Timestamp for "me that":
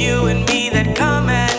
0.46-0.96